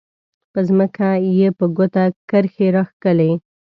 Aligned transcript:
په 0.51 0.59
ځمکه 0.67 1.07
یې 1.39 1.47
په 1.57 1.65
ګوته 1.77 2.03
کرښې 2.29 2.67
راښکلې. 2.75 3.31